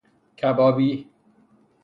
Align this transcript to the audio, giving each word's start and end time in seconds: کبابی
کبابی 0.37 1.07